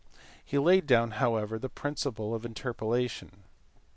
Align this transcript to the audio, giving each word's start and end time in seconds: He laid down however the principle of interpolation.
He 0.43 0.57
laid 0.57 0.87
down 0.87 1.11
however 1.11 1.59
the 1.59 1.69
principle 1.69 2.33
of 2.33 2.43
interpolation. 2.43 3.43